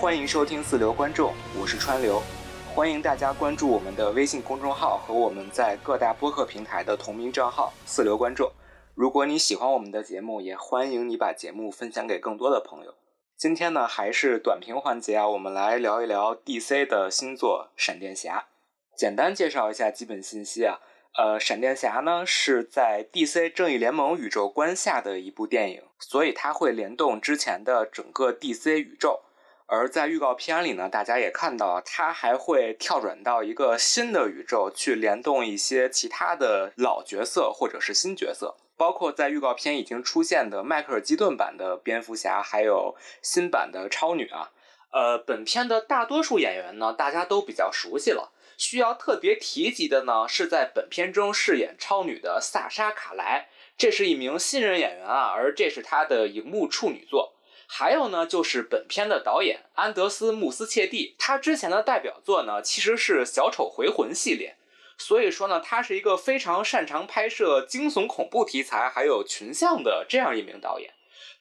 [0.00, 2.22] 欢迎收听四流观众，我是川流，
[2.74, 8.50] 欢迎大家关注我们的微信公众号和我们在各大播客平台的同名账号“四流观众”。
[8.96, 12.94] 如果你喜欢我们的节目，也欢迎你把节目分享给更多的朋友。
[13.36, 18.46] 今天呢，还是短评环节啊，我们来聊一聊 DC 的新作《闪电侠》。
[18.98, 20.80] 简单介绍一下基本信息啊，
[21.18, 29.20] 呃，闪电侠呢是在 DC 正义联盟宇宙观下的一部电影，所以它会联动之前的整个 DC 宇宙。
[29.72, 38.56] 而在预告片里呢，大家也看到，它还会跳转到一个新的宇宙去联动一些其他的老角色或者是新角色。
[38.76, 44.50] 包括在预告片已经出现的迈克尔基顿版的蝙蝠侠，还有新版的超女啊。
[44.90, 48.32] 呃，本片的大多数演员呢，大家都比较熟悉了。
[48.58, 53.48] 需要特别提及的呢，是在本片中饰演超女的萨莎卡莱，
[53.78, 57.34] 这是一名新人演员啊，而这是她的荧幕处女作。
[57.72, 64.56] 还有呢，就是本片的导演安德斯穆斯切蒂，他之前的代表作呢，其实是小丑回魂系列。
[64.98, 70.92] 所以说呢，他是一个非常擅长拍摄惊悚恐怖题材，还有群像的这样一名导演。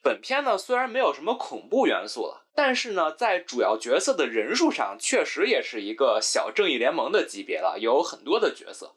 [0.03, 8.93] 本片呢虽然没有什么恐怖元素了，但是呢，在主要角色的人数上，确实也是一个小正义联盟的级别了，有很多的角色。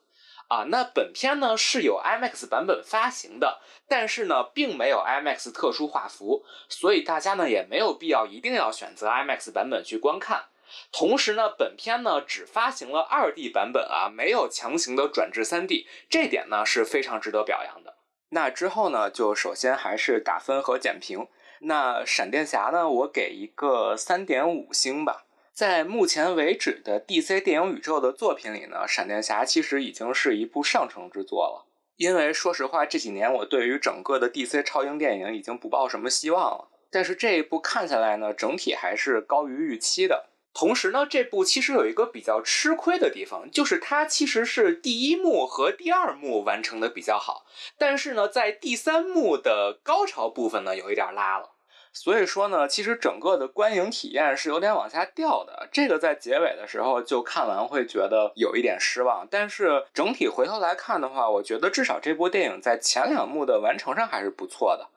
[0.53, 10.45] 啊，那本片呢是有 IMAX 版本发行的，但是呢，并没有 IMAX 特殊画幅，所以大家呢也没有必要一定要选择 IMAX 版本去观看。
[10.92, 17.95] 同时呢，本片呢只发行了二 D 版本啊，没有强行的转至三 D，这点呢是非常值得表扬的。
[18.28, 21.28] 那之后呢，就首先还是打分和简评。
[21.61, 25.25] 那闪电侠呢，我给一个三点五星吧。
[25.55, 31.67] 在目前为止的 DC 电影宇宙的作品里呢，闪电侠其实已经是一部上乘之作了。
[31.97, 36.69] 因为说实话，这几年我对于整个的 DC 超英电影已经不抱什么希望了。
[36.91, 40.30] 但是这一部看下来呢，整体还是高于预期的。
[40.55, 47.45] 同时呢，这部其实有一个比较吃亏的地方，就是它其实是第一幕和第二幕完成的比较好，
[47.79, 51.52] 但是呢，在第三幕的高潮部分呢，有一点拉了。
[51.92, 55.69] 所以说呢，其实整个的观影体验是有点往下掉的。
[55.70, 59.27] 这个在结尾的时候就看完会觉得有一点失望。
[59.30, 64.89] 但是整体回头来看的话，我觉得至少这部电影在前两幕的完成上还是不错的。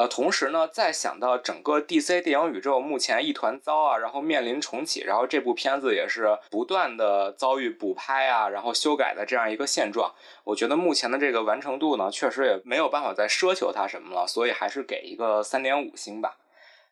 [0.00, 16.38] 呃，同时呢，再想到整个 DC 电影宇宙目前一团糟啊，然后面临重启，然后这部片子也是不断的遭遇补拍啊，然后修改的这样一个现状，我觉得目前的这个完成度呢，确实也没有办法再奢求它什么了，所以还是给一个三点五星吧。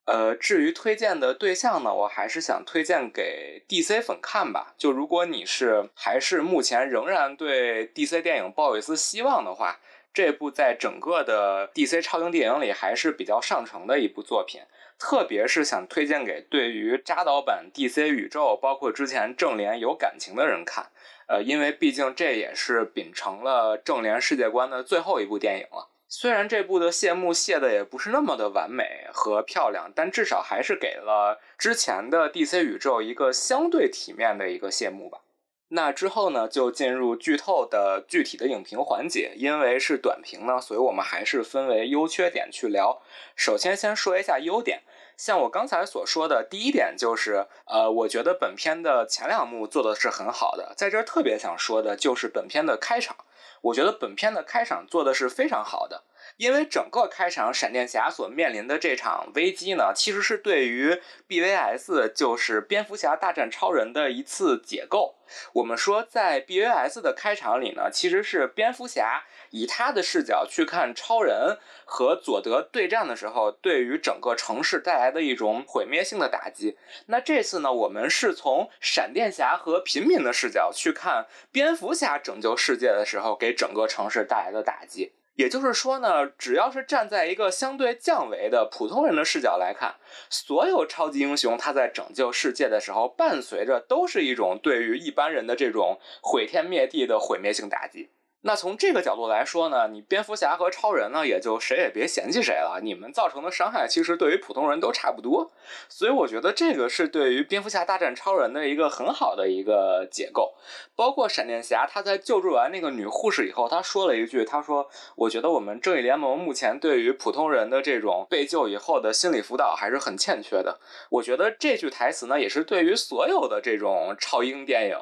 [0.05, 4.75] 呃，至于推荐的对象呢，我还是想推荐给 DC 粉看吧。
[4.77, 9.79] 就如果你是还是目前仍然对 DC 电影抱有一丝希望的话。
[10.19, 14.63] 这部在整个的 DC 超英电影里还是比较上乘的一部作品，
[14.99, 20.91] 特别是想推荐给对于扎导版 DC 宇宙，包括之前正联有感情的人看。
[21.29, 25.89] 呃，因为毕竟这也是秉承了正联世界观的最后一部电影了。
[26.09, 35.21] 虽然这部的谢幕谢的也不是那么的完美和漂亮，但至少还是给了之前的 DC 宇宙一个相对体面的一个谢幕吧。
[35.69, 39.33] 那之后呢，就进入剧透的具体的影评环节。
[39.37, 43.03] 因为是短评呢，所以我们还是分为优缺点去聊。
[43.37, 44.83] 首先，先说一下优点。
[45.17, 50.73] 像我刚才所说的第一点就是，呃，我觉得本片的前两幕做的是很好的。
[50.77, 53.17] 在这儿特别想说的就是本片的开场，
[53.63, 56.05] 我觉得本片的开场做的是非常好的。
[56.39, 65.17] 因为整个开场，闪电侠所面临的这场危机呢，其实是对于 BVS，就是蝙蝠侠大战超人的一次解构。
[65.53, 76.79] 我们说，在 BVS 的开场里呢，其实是蝙蝠侠以他的视角去看超人和佐德对战的时候，对于整个城市带来的一种毁灭性的打击。
[77.07, 85.13] 那这次呢，我们是从闪电侠和平民的视角去看蝙蝠侠拯救世界的时候，给整个城市带来的打击。
[85.39, 89.95] 也就是说呢，只要是站在一个相对降维的普通人的视角来看，
[90.29, 98.11] 所有超级英雄他在拯救世界的时候，伴随着都是一种对于一般人的这种毁天灭地的毁灭性打击。
[98.43, 102.81] 那从这个角度来说呢，你蝙蝠侠和超人呢，也就谁也别嫌弃谁了。
[102.81, 105.51] 你们造成的伤害其实对于普通人都差不多，
[105.89, 110.55] 所以我觉得这个是对于蝙蝠侠大战超人的一个很好的一个解构。
[110.95, 120.79] 包括闪电侠他在救助完那个女护士以后，他说了一句：“他说，我觉得我们正义联盟目前对于普通人的这种被救以后的心理辅导还是很欠缺的。”
[121.11, 124.97] 我觉得这句台词呢，也是对于所有的这种超英电影。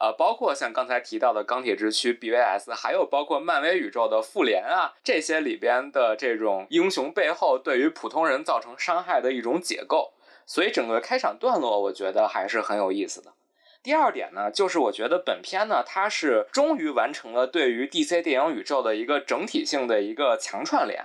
[0.00, 10.12] 呃，包括像刚才提到的钢铁之躯 BVS，还有包括漫威宇宙的复联啊，这些里边的这种英雄背后对于普通人造成伤害的一种解构。
[10.46, 13.34] 所以整个开场段落我觉得还是很有意思的。
[13.82, 21.04] 第二点呢，就是我觉得本片呢，它是终于完成了对于 DC 电影宇宙的一个整体性的一个强串联，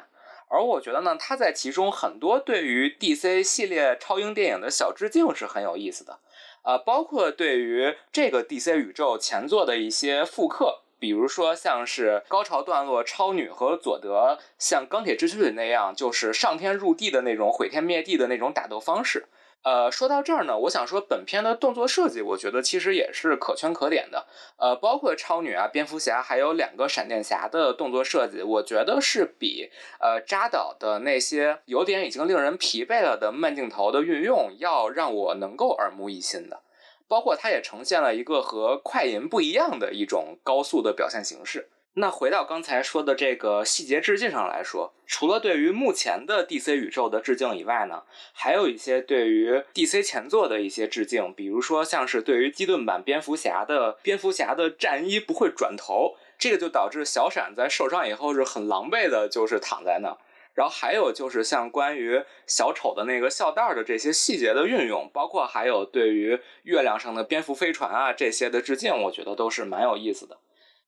[0.49, 6.19] 而我觉得呢，它在其中很多对于 DC 系列超英电影的小致敬是很有意思的，
[6.63, 19.25] 呃，包括对于这个 DC 宇宙前作的一些复刻，比如说像是高潮段落超女和佐德像钢铁之躯里那样，就是上天入地的那种毁天灭地的那种打斗方式。
[19.63, 24.27] 呃，说到这儿呢，我想说本片的动作设计，我觉得其实也是可圈可点的。
[24.57, 29.71] 呃，包括超女啊、蝙蝠侠，还有两个闪电侠的动作设计，我觉得是比
[30.01, 36.59] 呃扎导的那些有点已经令人疲惫了的慢镜头的运用，要让我能够耳目一新的。
[37.07, 41.69] 包括它也呈现了一个和快银不一样的一种高速的表现形式。
[41.95, 48.01] 那回到刚才说的这个细节致敬上来说，除了对于目前的 DC 宇宙的致敬以外呢，
[48.33, 60.17] 还有一些对于 DC 前作的一些致敬，比如说像是对于基顿版蝙蝠侠的蝙蝠侠的战衣不会转头，这个就导致小闪在受伤以后是很狼狈的，就是躺在那。
[60.55, 70.39] 然后还有就是像关于小丑的那个笑袋的这些细节的运用，包括还有对于月亮上的蝙蝠飞船啊这些的致敬，我觉得都是蛮有意思的。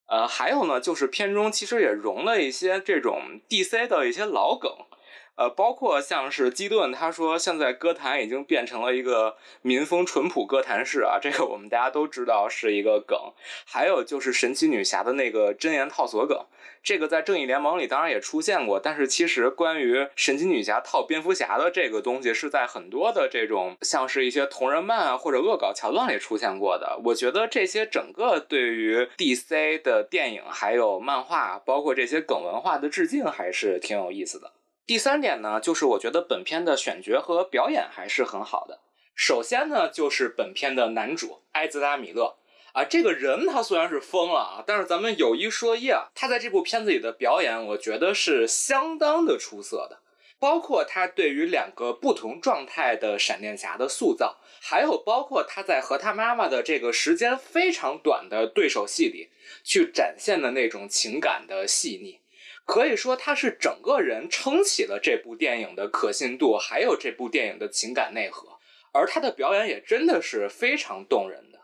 [0.08, 4.72] 呃，还有呢，就是片中其实也融了一些这种 DC 的一些老梗。
[5.36, 13.18] 呃，包括像是基顿，他说现在歌坛已经变成了一个民风淳朴歌坛式啊，这个我们大家都知道是一个梗。
[13.66, 16.46] 还有就是神奇女侠的那个真言套索梗，
[16.82, 26.98] 这个在正义联盟里当然也出现过，但是其实关于神奇女侠套蝙蝠侠的这个东西，是在很多的这种像是一些同人漫啊或者恶搞桥段里出现过的。
[27.04, 34.54] 我觉得这些整个对于 DC 的电影还有漫画，包括这些梗文化的致敬，还是挺有意思的。
[34.86, 38.82] 第三点呢，就是我觉得本片的选角和表演还是很好的。
[39.16, 42.36] 首先呢，就是本片的男主埃兹拉·米勒
[42.74, 50.02] 啊，这个人他虽然是疯了啊，但是咱们有一说一啊，他在这部片子里的表演，我觉得是相当的出色的。
[50.38, 59.30] 包括他对于两个不同状态的闪电侠的塑造，还有包括他在和他妈妈的这个时间非常短的对手戏里
[59.64, 62.20] 去展现的那种情感的细腻。
[62.66, 68.58] 可以说，他是整个人撑起了这部电影的可信度，还有这部电影的情感内核。
[68.92, 71.60] 而他的表演也真的是非常动人的。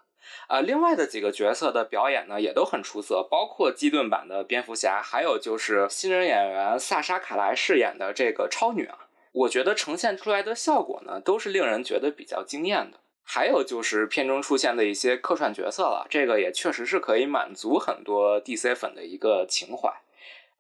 [0.48, 13.00] 啊，另外的几个角色的表演呢，也都很出色，包括基顿版的蝙蝠侠，还有就是新人演员萨莎卡莱饰演的这个超女啊，我觉得呈现出来的效果呢，都是令人觉得比较惊艳的。
[13.24, 19.90] 还有就是片中出现的一些客串角色了，这个也确实是可以满足很多 DC 粉的一个情怀。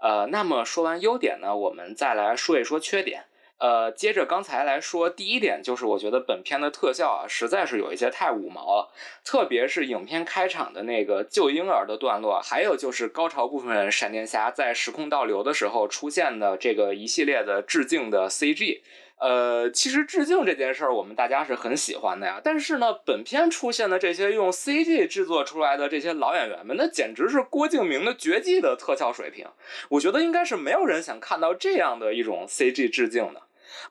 [0.01, 3.25] 呃，那么说完优点呢，我们再来说一说缺点。
[3.59, 8.91] 呃，接着刚才来说，第一点就是我觉得本片的特效啊，实在是有一些太五毛了，
[9.23, 18.81] 特别是影片开场的那个救婴儿的段落，还有就是高潮部分，闪电侠在时空倒流的时候出现的这个一系列的致敬的 CG。
[19.21, 22.41] 呃，其实致敬这件事儿，我们大家是很喜欢的呀。
[22.43, 29.45] 但是呢，本片出现的这些用 CG 制作出来的这些老演员们，那简直是郭敬明的绝技的特效水平。
[29.89, 33.43] 我觉得应该是没有人想看到这样的一种 CG 致敬的。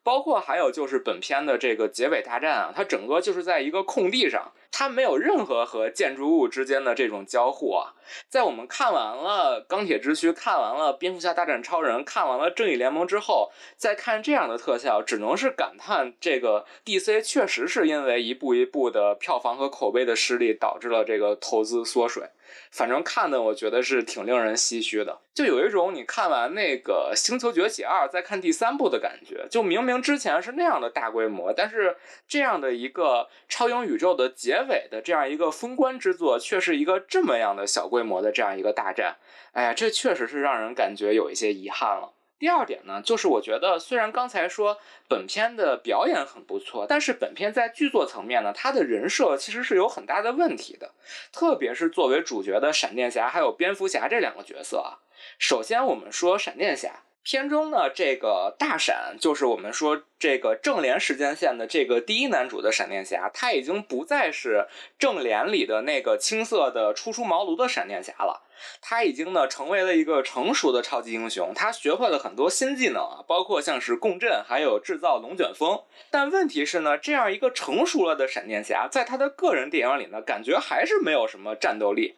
[0.02, 7.94] 包括还有就是本片的这个结尾大战啊，它整个就是在一个空地上，它没有任何和建筑物之间的这种交互啊。
[8.28, 22.24] 在我们看完了《钢铁之躯》、看完了《蝙蝠侠大战超人》、看完了《正义联盟》之后，再看这样的特效，只能是感叹这个 DC 确实是因为一步一步的票房和口碑的失利，导致了这个投资缩水。
[22.70, 29.46] 反正看的我觉得是挺令人唏嘘的，就有一种你看完那个《星球崛起二》再看第三部的感觉。
[29.50, 39.16] 就明明之前是那样的大规模，但是这样的一个超英宇宙的结尾的这样一个封关之作，却是一个这么样的小规模的这样一个大战。
[39.52, 42.12] 哎呀，这确实是让人感觉有一些遗憾了。
[42.40, 50.92] 第二点呢，就是我觉得虽然刚才说本片的表演很不错，但是本片在剧作层面呢，它的人设其实是有很大的问题的，
[51.30, 55.04] 特别是作为主角的闪电侠还有蝙蝠侠这两个角色啊。
[55.38, 57.02] 首先我们说闪电侠。
[57.22, 64.66] 片中呢，这个大闪就是我们说这个正联时间线的这个第一男主的闪电侠，他已经不再是
[64.98, 68.42] 正联里的那个青涩的初出茅庐的闪电侠了，
[68.80, 75.82] 他已经呢成为了一个成熟的超级英雄，他学会了很多新技能啊，包括像是共振，还有制造龙卷风。
[76.10, 82.16] 但问题是呢，这样一个成熟了的闪电侠，在他的个人电影里呢，感觉还是没有什么战斗力。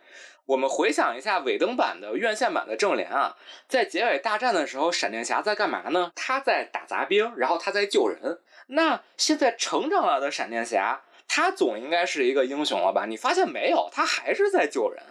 [0.53, 3.37] 我们回想一下尾灯版的院线版的正联啊，
[3.69, 6.13] 在结尾大战的时候，闪电侠在干嘛呢？
[6.15, 8.41] 他在打杂兵，然后他在救人。
[8.67, 13.07] 那现在成长了的闪电侠，他总应该是一个英雄了吧？
[13.07, 15.03] 你发现没有，他还是在救人。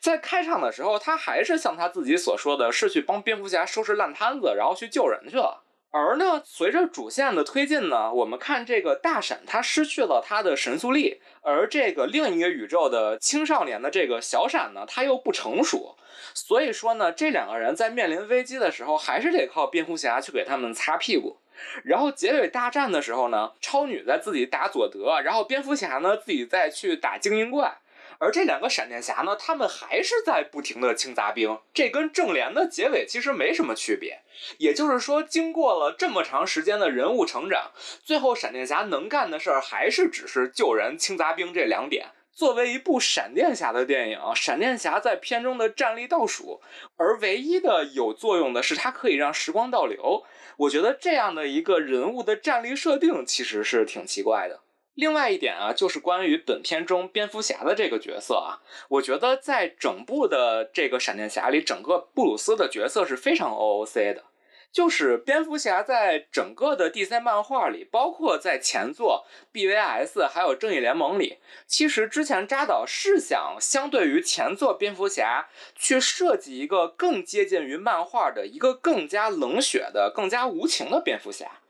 [0.00, 5.64] 在开场的时候，他还是像他自己所说的，是去帮蝙蝠侠收拾烂摊子，然后去救人去了。
[5.96, 15.96] 而呢，随着主线的推进呢，我们看这个大闪他失去了他的神速力，而这个另一个宇宙的青少年的这个小闪呢，他又不成熟，
[16.34, 21.36] 所以说呢，这两个人在面临危机的时候，还是得靠蝙蝠侠去给他们擦屁股。
[21.84, 27.72] 然后结尾大战的时候呢，超女在自己打佐德，然后蝙蝠侠呢自己再去打精英怪。
[28.18, 34.20] 而这两个闪电侠呢，他们还是在不停的清杂兵，这跟正联的结尾其实没什么区别。
[34.58, 37.70] 也就是说，经过了这么长时间的人物成长，
[38.02, 42.08] 最后闪电侠能干的事儿还是只是救人、清杂兵这两点。
[42.32, 46.60] 作为一部闪电侠的电影，闪电侠在片中的战力倒数，
[46.96, 50.24] 而唯一的有作用的是他可以让时光倒流。
[50.56, 54.63] 我觉得这样的一个人物的战力设定其实是挺奇怪的。
[54.94, 64.24] 另外一点啊，就是关于本片中蝙蝠侠的这个角色啊，我觉得在整部的这个闪电侠里，整个布鲁斯的角色是非常 OOC 的。
[64.72, 81.60] 就是蝙蝠侠在整个的 DC 漫画里，包括在前作 BVS 还有正义联盟里，其实之前扎导是想相对于前作蝙蝠侠去设计一个更接近于漫画的一个更加冷血的、更加无情的蝙蝠侠。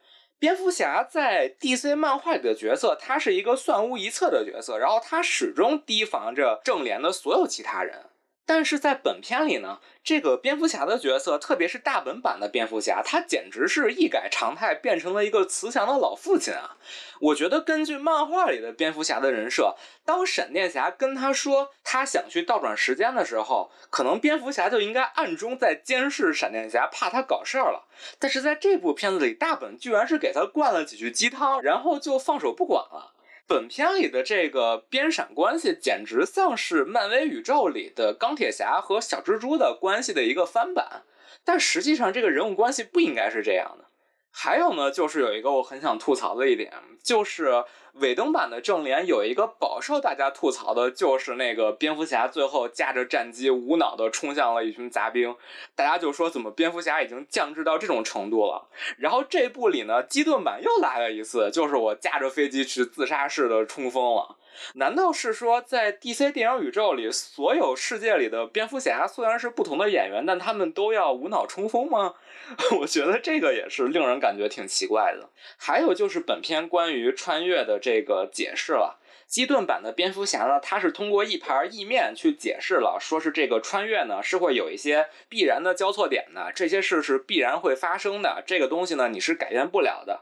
[0.44, 8.02] 蝙蝠侠在 DC 漫画里的角色，他是一个算无一策的角色，然后他始终提防着正联的所有其他人。
[8.46, 16.76] 但是在本片里呢，这个蝙蝠侠的角色，特别是大本版的蝙蝠侠，他简直是一改常态，变成了一个慈祥的老父亲啊！
[17.20, 19.74] 我觉得根据漫画里的蝙蝠侠的人设，
[20.04, 27.86] 当闪电侠跟他说他想去倒转时间的时候，可能蝙蝠侠就应该暗中在监视闪电侠，怕他搞事儿了。
[28.18, 33.13] 但是在这部片子里，大本居然是给他灌了几句鸡汤，然后就放手不管了。
[33.46, 41.02] 本片里的这个边闪关系，简直像是漫威宇宙里的钢铁侠和小蜘蛛的关系的一个翻版，
[41.44, 43.84] 但实际上这个人物关系不应该是这样的。
[44.30, 46.72] 还有呢，就是有一个我很想吐槽的一点，
[47.02, 47.64] 就是
[48.00, 55.34] 尾灯版的正联有一个饱受大家吐槽的，就是那个蝙蝠侠最后驾着战机无脑的冲向了一群杂兵，
[55.76, 58.68] 大家就说怎么蝙蝠侠已经降智到这种程度了。
[58.98, 64.36] 然后这部里呢，基顿版又来了一次，就是我驾着飞机去自杀式的冲锋了。
[64.74, 72.14] 难道是说，在 DC 电影宇宙里，所有世界里的蝙蝠侠虽然是不同的演员，但他们都要无脑冲锋吗？
[72.80, 75.28] 我觉得这个也是令人感觉挺奇怪的。
[75.56, 90.20] 还有就是本片关于穿越的这个解释了，基顿版的蝙蝠侠呢，他是通过一盘意面去解释了，说是这个穿越呢是会有一些必然的交错点的，这些事是必然会发生的，这个东西呢你是改变不了的。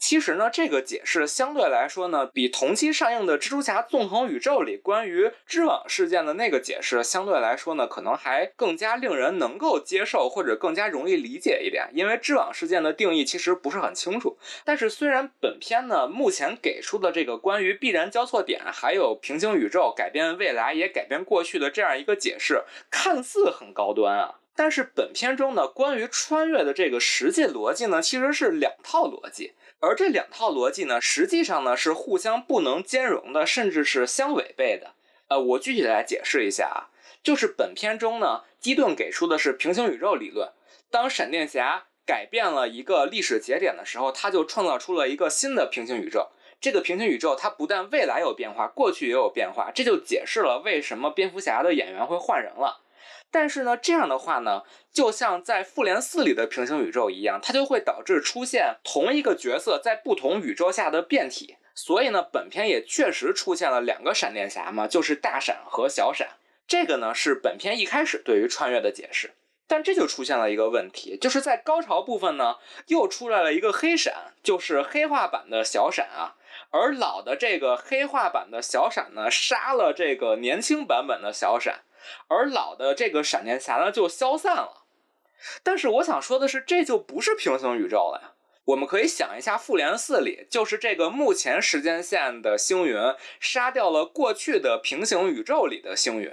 [0.00, 11.90] 其实呢，这个解释相对来说呢，比同期上映的《蜘蛛侠：纵横宇宙》里关于织网事件的那个解释相对来说呢，可能还更加令人能够接受，或者更加容易理解一点。
[11.92, 14.38] 因为织网事件的定义其实不是很清楚。
[14.64, 29.54] 但是虽然本片呢目前给出的这个关于必然交错点，还有平行宇宙改变未来也改变过去的这样一个解释，看似很高端啊，但是本片中呢关于穿越的这个实际逻辑呢，其实是两套逻辑。
[29.78, 34.92] 而这两套逻辑呢，实际上呢是互相不能兼容的，甚至是相违背的。
[35.28, 36.92] 呃，我具体来解释一下啊，
[37.22, 40.50] 就是本片中呢，基顿给出的是平行宇宙理论。
[40.90, 46.28] 当闪电侠改变了一个历史节点的时候，他就创造出了一个新的平行宇宙。
[46.60, 52.82] 这个平行宇宙它不但未来有变化，过去也有变化，这就解释了为什么蝙蝠侠的演员会换人了。
[53.30, 61.56] 但是呢，这样的话呢，就像在复联四里的平行宇宙一样，它就会导致出现同一个角色在不同宇宙下的变体。
[61.74, 66.28] 所以呢，本片也确实出现了两个闪电侠嘛，就是大闪和小闪。
[66.66, 69.32] 这个呢是本片一开始对于穿越的解释。
[69.66, 72.56] 但这就出现了一个问题，就是在高潮部分呢，
[72.88, 76.34] 又出来了一个黑闪，就是黑化版的小闪啊。
[76.70, 81.82] 而老的这个黑化版的小闪呢，杀了这个年轻版本的小闪。
[82.28, 84.84] 而老的这个闪电侠呢就消散了，
[85.62, 88.32] 但是我想说的是，这就不是平行宇宙了呀。
[88.66, 92.96] 我们可以想一下，复联四里就是这个目前时间线的星云
[93.40, 96.30] 杀掉了过去的平行宇宙里的星云，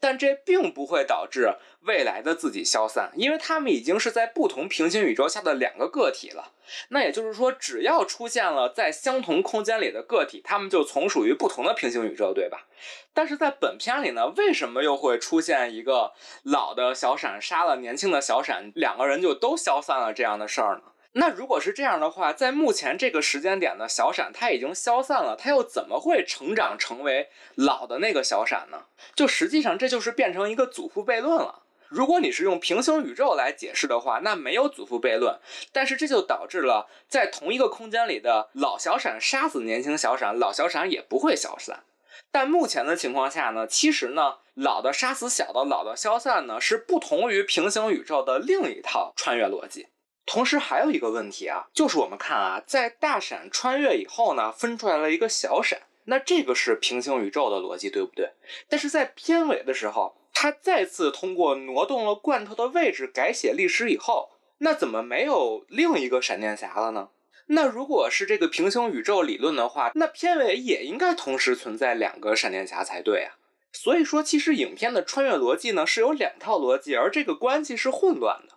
[0.00, 6.52] 但这并不会导致未来的自己消散，因为他们已经是在不同平行宇宙下的两个个体了。
[6.88, 12.66] 那也就是说，只要出现了在相同空间里的个体，他们就从属于不同的平行宇宙，对吧？
[13.12, 16.12] 但是在本片里呢，为什么又会出现一个
[16.42, 20.82] 老的小闪杀了年轻的小闪，两个人就都消散了这样的事儿呢？
[21.16, 28.86] 那如果是这样的话，在目前这个时间点的小闪，它已经消散了，它又怎么会成长成为老的那个小闪呢？
[29.14, 31.60] 就实际上这就是变成一个祖父悖论了。
[31.88, 35.38] 如果你是用平行宇宙来解释的话，那没有祖父悖论，
[35.72, 41.84] 但是这就导致了在同一个空间里的老小闪杀死年轻小闪，老小闪也不会消散。
[42.30, 49.86] 但目前的情况下呢，其实呢，老的杀死小的，老的消散呢，是不同于平行宇宙的另一套穿越逻辑。
[50.26, 58.32] 同时还有一个问题啊，就是我们看啊，在大闪穿越以后呢，分出来了一个小闪，那这个是平行宇宙的逻辑，对不对？
[58.68, 60.16] 但是在片尾的时候。
[60.34, 67.08] 他再次通过挪动了罐头的位置改写历史以后，那怎么没有另一个闪电侠了呢？
[67.46, 73.36] 那如果是这个平行宇宙理论的话，那片尾也应该同时存在两个闪电侠才对啊。
[73.72, 78.54] 所以说，其实影片的穿越逻辑呢是有两套逻辑，而这个关系是混乱的。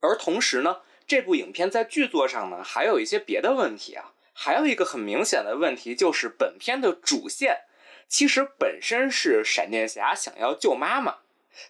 [0.00, 4.12] 而同时呢，这部影片在剧作上呢还有一些别的问题啊。
[4.32, 7.64] 还有一个很明显的问题就是本片的主线。
[8.10, 11.18] 其实本身是闪电侠想要救妈妈，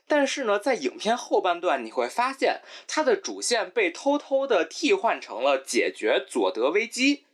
[0.09, 7.27] 但是呢，在影片后半段你会发现，他的主线被偷偷的替换成了解决佐德危机。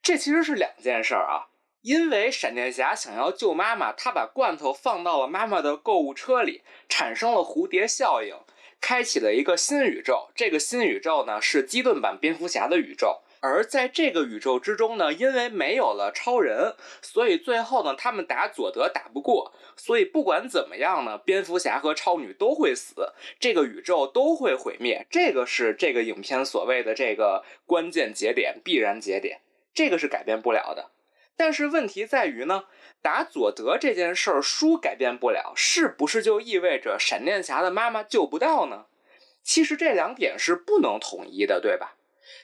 [0.00, 1.50] 这其实是两件事儿啊，
[1.82, 8.36] 因为闪电侠想要救妈妈，他把罐头放到了妈妈的购物车里，产生了蝴蝶效应，
[8.80, 10.30] 开启了一个新宇宙。
[10.36, 13.22] 这个新宇宙呢，是基顿版蝙蝠侠的宇宙。
[13.46, 25.06] 而在这个宇宙之中呢，因为没有了超人，所以最后呢，他们打佐德打不过，所以不管怎么样呢，蝙蝠侠和超女都会死，这个宇宙都会毁灭。
[25.08, 29.40] 这个是这个影片所谓的这个关键节点、必然节点，
[29.72, 30.90] 这个是改变不了的。
[31.36, 32.64] 但是问题在于呢，
[33.02, 38.86] 打佐德这件事儿输改变不了，是不是就意味着闪电侠的妈妈救不到呢？
[39.42, 41.95] 其实这两点是不能统一的，对吧？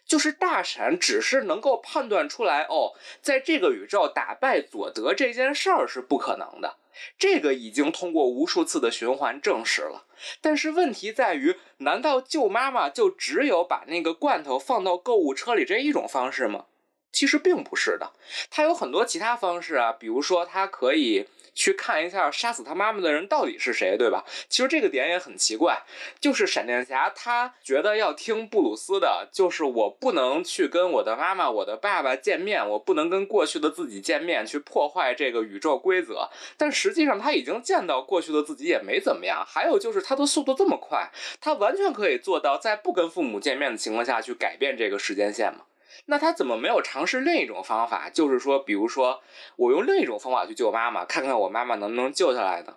[0.07, 6.77] 就是大闪只是能够判断出来哦，在这个宇宙打败佐德这件事儿是不可能的，
[7.19, 10.07] 这个已经通过无数次的循环证实了。
[10.41, 16.67] 但是问题在于，难道救妈妈就只有把那个罐头放到购物车里这一种方式吗？
[17.13, 18.11] 其实并不是的，
[18.51, 21.27] 他有很多其他方式啊，比如说他可以。
[21.55, 24.25] 去看一下杀死他妈妈的人到底是谁，对吧？
[24.49, 25.83] 其实这个点也很奇怪，
[26.19, 36.31] 就是闪电侠他觉得要听布鲁斯的，就是我不能去跟我的妈妈、我的爸爸见面，我不能跟过去的自己见面，去破坏这个宇宙规则。
[36.57, 39.45] 但实际上他已经见到过去的自己也没怎么样。
[39.47, 45.65] 还有就是他的速度这么快，他完全可以做到在不跟父母见面的情况下去改变这个时间线嘛？
[46.07, 48.11] 那他怎么没有尝试另一种方法？
[48.11, 49.23] 就是说，比如说，
[49.57, 52.77] 我用另一种方法去救妈妈，看看我妈妈能不能救下来呢？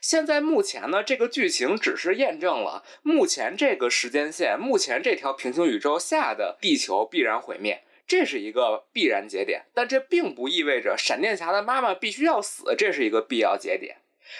[0.00, 9.64] 现在目前呢，这个剧情只是验证了目前这个时间线，目前这条平行宇宙下的地球必然毁灭，这是一个必然节点。
[9.72, 13.96] 但这并不意味着闪电侠的妈妈必须要死，这是一个必要节点。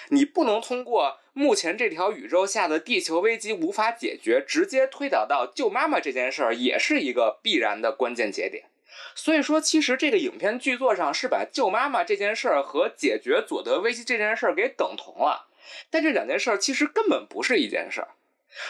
[0.09, 8.65] 你不能通过目前这条宇宙下的地球危机无法解决，直接推导到救妈妈这件事儿，也是一个必然的关键节点。
[9.13, 15.47] 所以说，其实这个影片剧作上是把救妈妈这件事儿和解决佐德危机这件事儿给等同了，
[15.89, 18.09] 但这两件事儿其实根本不是一件事儿。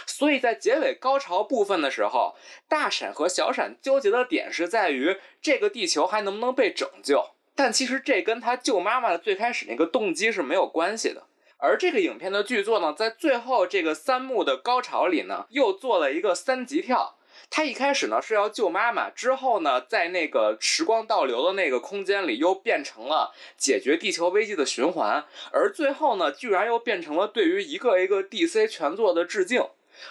[0.08, 2.36] 所以在结尾高潮部分的时候，
[2.68, 7.35] 大闪和小闪纠结的点是在于这个地球还能不能被拯救。
[7.56, 11.24] 但其实这跟他救妈妈的最开始那个动机是没有关系的。
[11.58, 17.18] 而这个影片的剧作呢，在最后这个三幕的高潮里呢，又做了一个三级跳。
[17.50, 25.26] 他一开始呢是要救妈妈，之后呢，在那个时光倒流的那个空间里，又变成了解决地球危机的循环。
[25.52, 29.66] 而最后呢，居然又变成了对于一个一个 DC 全作的致敬。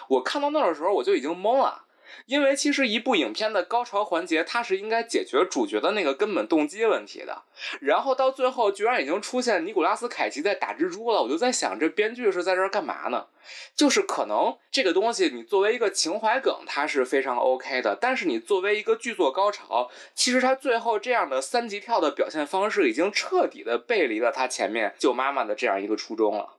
[0.09, 1.84] 我看到那儿的时候，我就已经懵了。
[2.25, 7.43] 因为其实一部影片的高潮环节，它是应该解决主角的那个根本动机问题的。
[7.81, 11.21] 然后到最后，居然已经出现尼古拉斯凯奇在打蜘蛛了。
[11.21, 13.27] 我就在想，这编剧是在这儿干嘛呢？
[13.75, 17.95] 就是可能这个东西，你作为一个情怀梗，它是非常 OK 的。
[17.95, 26.57] 但是你作为一个剧作高潮，其实它最后这样的三级跳的表现方式，已经彻底的背离了它前面救妈妈的这样一个初衷了。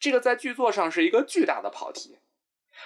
[0.00, 2.18] 这个在剧作上是一个巨大的跑题。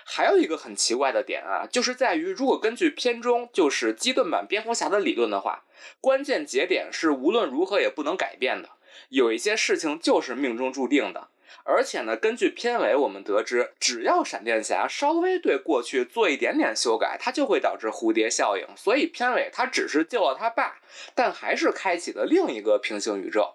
[0.04, 5.64] 还有一个很奇怪的点啊，就是在于，如果根据片中就是基顿版蝙蝠侠的理论的话，
[6.00, 8.70] 关键节点是无论如何也不能改变的，
[9.10, 11.28] 有一些事情就是命中注定的。
[11.64, 18.66] 而且呢，根据片尾我们得知，只要闪电侠稍微对过去做一点点修改，它就会导致蝴蝶效应。
[18.76, 20.80] 所以片尾他只是救了他爸，
[21.14, 23.54] 但还是开启了另一个平行宇宙。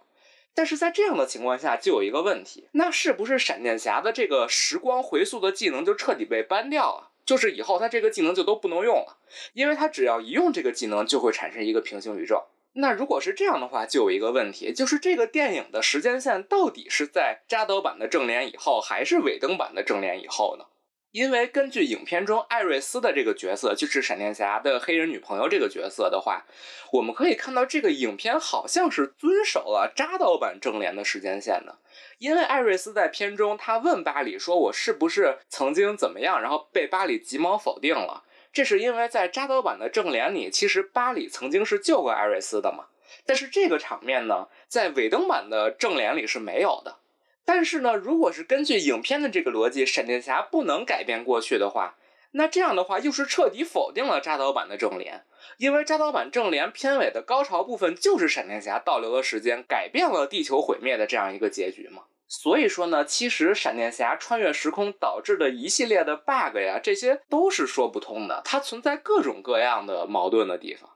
[0.55, 7.09] 但是在这样的情况下，就有一个问题，那是不是闪电侠的这个时光回溯的技能就彻底被搬掉了？
[7.25, 9.17] 就是以后他这个技能就都不能用了，
[9.53, 12.43] 因为他只要一用这个技能，就会产生一个平行宇宙。
[12.73, 20.65] 那如果是这样的话，就有一个问题，就是这个电影的时间线到底是在扎德版的正联以后，还是尾灯版的正联以后呢？
[21.13, 26.43] 因为根据影片中艾瑞斯的这个角色，就是闪电侠的黑人女朋友这个角色的话，
[26.91, 31.77] 我们可以看到这个影片好像是遵守了扎导版正联的时间线的。
[32.17, 38.23] 因为艾瑞斯在片中，他问巴里说：“我是不是曾经怎么样？”然后被巴里急忙否定了。
[38.51, 42.85] 这是因为在扎导版的正联里，其实巴里曾经是救过艾瑞斯的嘛。
[43.23, 46.97] 但是这个场面呢，在尾灯版的正联里是没有的。
[47.45, 51.95] 但是呢，如果是根据影片的这个逻辑，闪电侠不能改变过去的话，
[52.31, 55.23] 那这样的话又是彻底否定了扎导版的正联，
[55.57, 62.03] 因为扎导版正联片尾的高潮部分就是闪电侠倒流的时间，改变了地球毁灭的这样一个结局嘛。
[62.27, 70.89] 所以说呢，其实闪电侠穿越时空导致的一系列的 bug 呀，这些都是说不通的，它存在各种各样的矛盾的地方。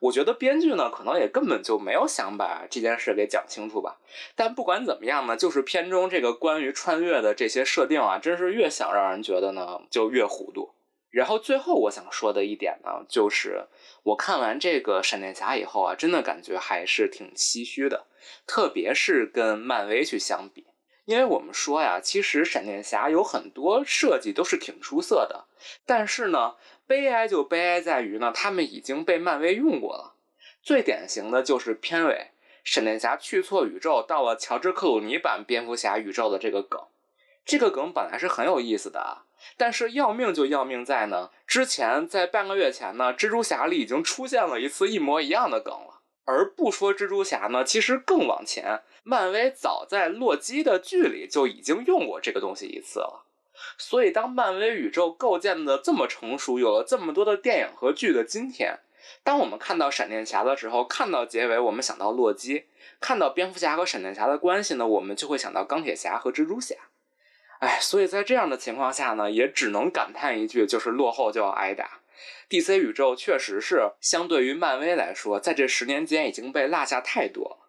[0.00, 3.98] 我觉得编剧呢，可能也根本就没有想把这件事给讲清楚吧。
[4.34, 10.70] 但不管怎么样呢，就是片中这个关于穿越的这些设定啊，真是越想让人觉得呢，就越糊涂。
[11.10, 13.66] 然后最后我想说的一点呢，就是
[14.02, 18.06] 我看完这个闪电侠以后啊，真的感觉还是挺唏嘘的，
[18.46, 20.66] 特别是跟漫威去相比。
[21.04, 25.44] 因为我们说呀，其实闪电侠有很多设计都是挺出色的，
[25.84, 26.54] 但是呢，
[26.86, 30.14] 悲哀就悲哀在于呢，他们已经被漫威用过了。
[30.62, 32.28] 最典型的就是片尾
[32.62, 36.80] 闪电侠去错宇宙，到了乔治克鲁尼版蝙蝠侠宇宙的这个梗。
[37.44, 39.24] 这个梗本来是很有意思的啊，
[39.58, 46.00] 但是要命就要命在呢，之前在半个月前呢，蜘蛛侠里已经出现了一次一模一样的梗了。
[46.26, 53.23] 而不说蜘蛛侠呢，其实更往前，漫威早在洛基的剧里就已经用过这个东西一次了。
[53.78, 58.78] 所以，当漫威宇宙构建的这么成熟，有了这么多的电影和剧的今天，
[59.22, 62.64] 当我们看到闪电侠的时候，看到结尾，我们想到洛基；
[63.00, 66.74] 看到蝙蝠侠和闪电侠的关系呢，我们就会想到钢铁侠和蜘蛛侠。
[67.60, 72.00] 哎，所以在这样的情况下呢，也只能感叹一句，就是落后就要挨打。
[72.48, 77.63] DC 宇宙确实是相对于漫威来说，在这十年间已经被落下太多了。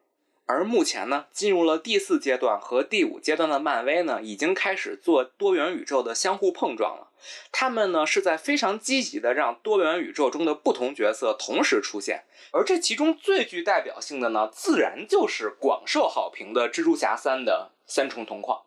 [0.48, 7.10] 而目前呢，进入了第四阶段和第五阶段的漫威呢，已经开始做多元宇宙的相互碰撞了。
[7.52, 12.26] 他们呢是在非常积极的让多元宇宙中的不同角色同时出现。
[12.52, 18.62] 而这其中最具代表性的呢，自然就是广受好评的《蜘蛛侠三》的三重同框。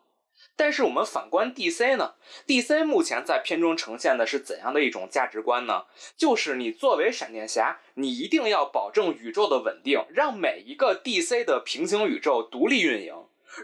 [0.59, 5.85] 但是我们反观 DC 呢？DC 目前在片中呈现的是怎样的一种价值观呢？
[6.17, 13.15] 就是你作为闪电侠，你一定要保证宇宙的稳定，让每一个 DC 的平行宇宙独立运营。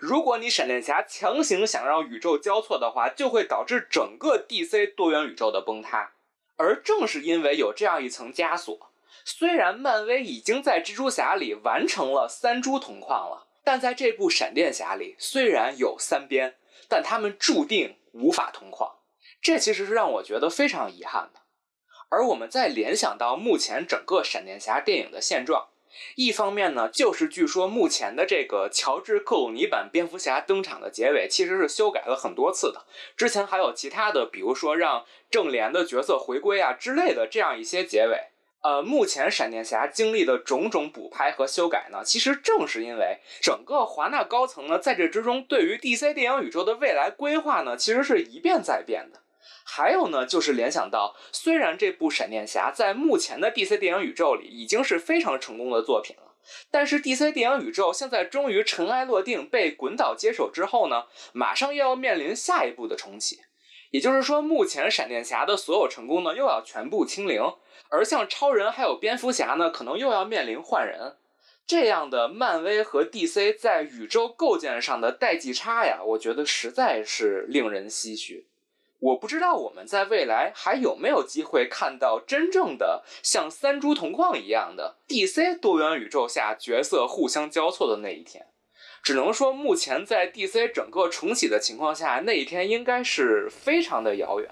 [0.02, 6.14] 如果你闪电侠强行想让宇宙交错的话，就会导致整个 DC 多元宇宙的崩塌。
[6.56, 8.90] 而正是因为有这样一层枷锁，
[9.26, 16.56] 虽然漫威已经在蜘蛛侠里完成了三蛛同框了，但在这部闪电侠里，虽然有三边。
[16.90, 18.96] 但他们注定无法同框，
[19.42, 21.42] 这其实是让我觉得非常遗憾的。
[22.10, 25.68] 而我们再联想到目前整个闪电侠电影的现状，
[26.16, 32.86] 一方面呢，就是据说目前的这个乔治克鲁尼版蝙蝠侠登场的结尾其实是修改了很多次的，
[33.18, 38.35] 之前还有其他的，比如说让正联的角色回归啊之类的这样一些结尾。
[38.66, 49.22] 呃，目前闪电侠经历的种种补拍和修改呢，其实正是因为整个华纳高层呢，在这之中对于 DC 电影宇宙的未来规划呢，其实是一变再变的。
[49.64, 56.34] 还有呢，就是联想到，虽然这部闪电侠在目前的 DC 电影宇宙里已经是非常成功的作品了，
[56.72, 63.42] 但是 DC 电影宇宙现在终于尘埃落定，被滚导接手之后呢，马上又要面临下一步的重启。
[63.92, 67.42] 也就是说，目前闪电侠的所有成功呢，又要全部清零。
[67.90, 71.16] 而像超人还有蝙蝠侠呢，可能又要面临换人，
[71.66, 78.48] 这样的漫威和 DC 在宇宙构建上的代际差呀，我觉得实在是令人唏嘘。
[79.00, 88.48] 我不知道我们在未来还有没有机会看到真正的像三株同框一样的 DC 多元宇宙下角色互相交错的那一天。
[89.04, 94.50] 只能说，目前在 DC 整个重启的情况下，那一天应该是非常的遥远。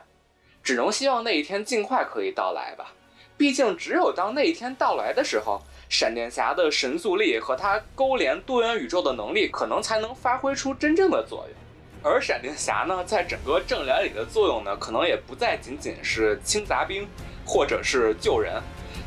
[0.62, 2.94] 只能希望那一天尽快可以到来吧。
[3.44, 12.10] 毕竟，只有当那一天到来的时候，闪电侠的神速力和他勾连多元宇宙的能力，可能才能发挥出真正的作用。
[12.10, 17.06] 而闪电侠呢，在整个正联里的作用呢，可能也不再仅仅是清杂兵，
[17.46, 18.62] 或者是救人，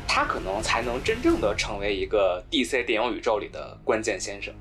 [0.07, 4.53] 他可能才能真正的成为一个 DC 电影宇宙里的关键先生。